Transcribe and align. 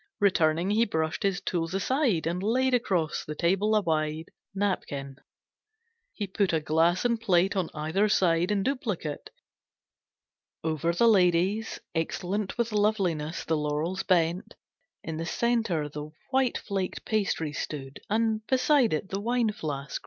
Returning, 0.19 0.71
he 0.71 0.83
brushed 0.83 1.21
his 1.21 1.41
tools 1.41 1.75
aside, 1.75 2.25
And 2.25 2.41
laid 2.41 2.73
across 2.73 3.23
the 3.23 3.35
table 3.35 3.75
a 3.75 3.81
wide 3.83 4.29
Napkin. 4.55 5.17
He 6.15 6.25
put 6.25 6.53
a 6.53 6.59
glass 6.59 7.05
and 7.05 7.21
plate 7.21 7.55
On 7.55 7.69
either 7.75 8.09
side, 8.09 8.49
in 8.49 8.63
duplicate. 8.63 9.29
Over 10.63 10.91
the 10.91 11.07
lady's, 11.07 11.79
excellent 11.93 12.57
With 12.57 12.71
loveliness, 12.71 13.45
the 13.45 13.55
laurels 13.57 14.01
bent. 14.01 14.55
In 15.03 15.17
the 15.17 15.25
centre 15.27 15.87
the 15.87 16.09
white 16.31 16.57
flaked 16.57 17.05
pastry 17.05 17.53
stood, 17.53 17.99
And 18.09 18.41
beside 18.47 18.93
it 18.93 19.09
the 19.09 19.21
wine 19.21 19.51
flask. 19.51 19.99